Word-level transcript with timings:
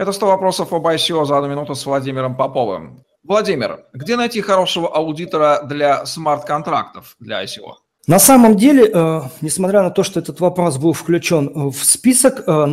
Это 0.00 0.12
100 0.12 0.26
вопросов 0.28 0.72
об 0.72 0.86
ICO 0.86 1.26
за 1.26 1.36
одну 1.36 1.50
минуту 1.50 1.74
с 1.74 1.84
Владимиром 1.84 2.34
Поповым. 2.34 3.04
Владимир, 3.22 3.84
где 3.92 4.16
найти 4.16 4.40
хорошего 4.40 4.88
аудитора 4.88 5.60
для 5.62 6.06
смарт-контрактов 6.06 7.16
для 7.20 7.44
ICO? 7.44 7.74
На 8.06 8.18
самом 8.18 8.56
деле, 8.56 8.90
э, 8.90 9.20
несмотря 9.42 9.82
на 9.82 9.90
то, 9.90 10.02
что 10.02 10.18
этот 10.18 10.40
вопрос 10.40 10.78
был 10.78 10.94
включен 10.94 11.68
в 11.68 11.84
список, 11.84 12.48
э, 12.48 12.66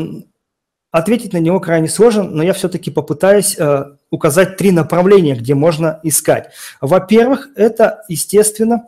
ответить 0.91 1.33
на 1.33 1.39
него 1.39 1.59
крайне 1.59 1.89
сложно, 1.89 2.23
но 2.23 2.43
я 2.43 2.53
все-таки 2.53 2.91
попытаюсь 2.91 3.59
э, 3.59 3.83
указать 4.09 4.55
три 4.55 4.71
направления, 4.71 5.35
где 5.35 5.53
можно 5.53 5.99
искать. 6.03 6.53
Во-первых, 6.79 7.49
это, 7.57 8.05
естественно, 8.07 8.83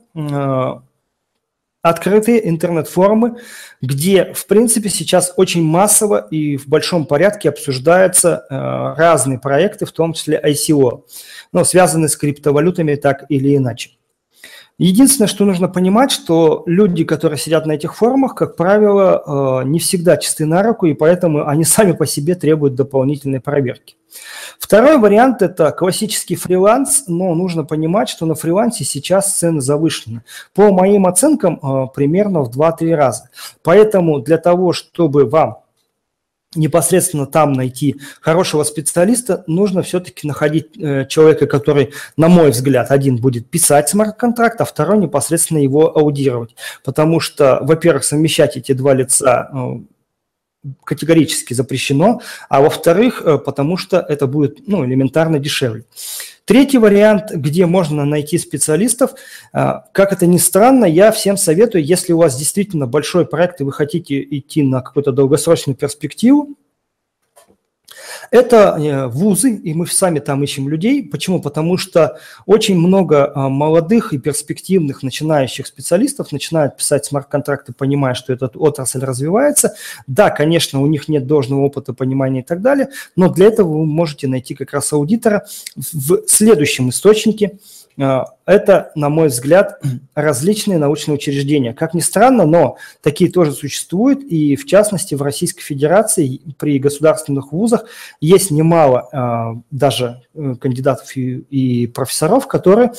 открытые 1.81 2.47
интернет-форумы, 2.49 3.37
где, 3.81 4.33
в 4.33 4.45
принципе, 4.47 4.89
сейчас 4.89 5.33
очень 5.37 5.63
массово 5.63 6.27
и 6.29 6.57
в 6.57 6.67
большом 6.67 7.05
порядке 7.05 7.49
обсуждаются 7.49 8.45
э, 8.49 8.99
разные 8.99 9.39
проекты, 9.39 9.85
в 9.85 9.91
том 9.91 10.13
числе 10.13 10.41
ICO, 10.43 11.03
но 11.53 11.63
связанные 11.63 12.09
с 12.09 12.17
криптовалютами 12.17 12.95
так 12.95 13.25
или 13.29 13.55
иначе. 13.55 13.91
Единственное, 14.77 15.27
что 15.27 15.43
нужно 15.43 15.67
понимать, 15.67 16.09
что 16.09 16.63
люди, 16.65 17.03
которые 17.03 17.37
сидят 17.37 17.65
на 17.65 17.73
этих 17.73 17.97
форумах, 17.97 18.33
как 18.33 18.55
правило, 18.55 19.61
э, 19.61 19.67
не 19.67 19.79
всегда 19.79 20.15
чисты 20.15 20.45
на 20.45 20.63
руку, 20.63 20.85
и 20.85 20.93
поэтому 20.93 21.47
они 21.47 21.63
сами 21.65 21.91
по 21.91 22.05
себе 22.05 22.35
требуют 22.35 22.75
дополнительной 22.75 23.41
проверки. 23.41 23.97
Второй 24.69 24.99
вариант– 24.99 25.41
это 25.41 25.71
классический 25.71 26.35
фриланс, 26.35 27.05
но 27.07 27.33
нужно 27.33 27.63
понимать, 27.63 28.07
что 28.07 28.27
на 28.27 28.35
фрилансе 28.35 28.83
сейчас 28.83 29.35
цены 29.35 29.61
завышены. 29.61 30.21
По 30.53 30.71
моим 30.71 31.07
оценкам, 31.07 31.59
э, 31.59 31.87
примерно 31.91 32.41
в 32.43 32.51
2-3 32.55 32.93
раза. 32.93 33.31
Поэтому 33.63 34.19
для 34.19 34.37
того, 34.37 34.71
чтобы 34.71 35.25
вам 35.25 35.63
непосредственно 36.53 37.25
там 37.25 37.53
найти 37.53 37.99
хорошего 38.21 38.61
специалиста, 38.61 39.43
нужно 39.47 39.81
все-таки 39.81 40.27
находить 40.27 40.77
э, 40.77 41.07
человека, 41.07 41.47
который, 41.47 41.91
на 42.15 42.27
мой 42.27 42.51
взгляд, 42.51 42.91
один 42.91 43.17
будет 43.17 43.49
писать 43.49 43.89
смарт-контракт, 43.89 44.61
а 44.61 44.65
второй 44.65 44.99
непосредственно 44.99 45.57
его 45.57 45.97
аудировать. 45.97 46.55
Потому 46.83 47.19
что, 47.19 47.57
во-первых, 47.63 48.03
совмещать 48.03 48.55
эти 48.55 48.73
два 48.73 48.93
лица 48.93 49.49
э, 49.51 49.79
категорически 50.83 51.53
запрещено, 51.53 52.21
а 52.49 52.61
во-вторых, 52.61 53.21
э, 53.23 53.37
потому 53.37 53.77
что 53.77 53.99
это 53.99 54.27
будет 54.27 54.67
ну, 54.67 54.85
элементарно 54.85 55.39
дешевле. 55.39 55.85
Третий 56.45 56.79
вариант, 56.79 57.31
где 57.31 57.67
можно 57.67 58.05
найти 58.05 58.39
специалистов, 58.39 59.11
а, 59.53 59.85
как 59.91 60.11
это 60.11 60.25
ни 60.25 60.37
странно, 60.37 60.85
я 60.85 61.11
всем 61.11 61.37
советую, 61.37 61.85
если 61.85 62.11
у 62.11 62.17
вас 62.17 62.35
действительно 62.35 62.87
большой 62.87 63.27
проект 63.27 63.61
и 63.61 63.63
вы 63.63 63.71
хотите 63.71 64.19
идти 64.19 64.63
на 64.63 64.81
какую-то 64.81 65.11
долгосрочную 65.11 65.77
перспективу, 65.77 66.55
это 68.31 68.77
э, 68.77 69.07
вузы, 69.07 69.55
и 69.55 69.73
мы 69.73 69.87
сами 69.87 70.19
там 70.19 70.43
ищем 70.43 70.69
людей. 70.69 71.03
Почему? 71.03 71.41
Потому 71.41 71.77
что 71.77 72.19
очень 72.45 72.77
много 72.77 73.31
а, 73.33 73.49
молодых 73.49 74.13
и 74.13 74.17
перспективных 74.17 75.03
начинающих 75.03 75.67
специалистов 75.67 76.31
начинают 76.31 76.77
писать 76.77 77.05
смарт-контракты, 77.05 77.73
понимая, 77.73 78.13
что 78.13 78.33
эта 78.33 78.47
отрасль 78.47 78.99
развивается. 78.99 79.75
Да, 80.07 80.29
конечно, 80.29 80.81
у 80.81 80.85
них 80.85 81.07
нет 81.07 81.27
должного 81.27 81.61
опыта, 81.61 81.93
понимания 81.93 82.41
и 82.41 82.43
так 82.43 82.61
далее, 82.61 82.89
но 83.15 83.29
для 83.29 83.47
этого 83.47 83.79
вы 83.79 83.85
можете 83.85 84.27
найти 84.27 84.55
как 84.55 84.73
раз 84.73 84.93
аудитора 84.93 85.45
в 85.75 86.27
следующем 86.27 86.89
источнике– 86.89 87.57
это, 87.99 88.91
на 88.95 89.09
мой 89.09 89.27
взгляд, 89.27 89.79
различные 90.15 90.77
научные 90.77 91.15
учреждения. 91.15 91.73
Как 91.73 91.93
ни 91.93 91.99
странно, 91.99 92.45
но 92.45 92.77
такие 93.01 93.29
тоже 93.29 93.51
существуют, 93.51 94.21
и 94.23 94.55
в 94.55 94.65
частности 94.65 95.15
в 95.15 95.21
Российской 95.21 95.61
Федерации 95.61 96.41
при 96.57 96.79
государственных 96.79 97.51
вузах 97.51 97.85
есть 98.21 98.51
немало 98.51 99.09
а, 99.11 99.55
даже 99.69 100.21
э, 100.33 100.55
кандидатов 100.59 101.15
и 101.15 101.87
профессоров, 101.87 102.47
которые 102.47 102.93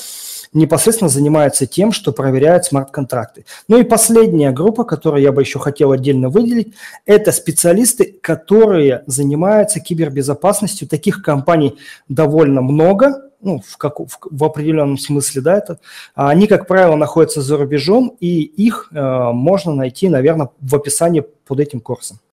непосредственно 0.52 1.08
занимаются 1.08 1.66
тем, 1.66 1.92
что 1.92 2.12
проверяют 2.12 2.64
смарт-контракты. 2.66 3.46
Ну 3.68 3.78
и 3.78 3.84
последняя 3.84 4.50
группа, 4.50 4.84
которую 4.84 5.22
я 5.22 5.32
бы 5.32 5.42
еще 5.42 5.58
хотел 5.58 5.92
отдельно 5.92 6.28
выделить, 6.28 6.74
это 7.06 7.32
специалисты, 7.32 8.18
которые 8.20 9.04
занимаются 9.06 9.80
кибербезопасностью. 9.80 10.88
Таких 10.88 11.22
компаний 11.22 11.78
довольно 12.08 12.60
много, 12.60 13.29
ну, 13.42 13.60
в, 13.66 13.76
как, 13.76 13.98
в, 13.98 14.18
в 14.22 14.44
определенном 14.44 14.98
смысле, 14.98 15.42
да, 15.42 15.58
это, 15.58 15.78
они, 16.14 16.46
как 16.46 16.66
правило, 16.66 16.96
находятся 16.96 17.40
за 17.40 17.56
рубежом, 17.56 18.16
и 18.20 18.42
их 18.42 18.88
э, 18.92 19.30
можно 19.32 19.74
найти, 19.74 20.08
наверное, 20.08 20.50
в 20.60 20.76
описании 20.76 21.24
под 21.46 21.60
этим 21.60 21.80
курсом. 21.80 22.20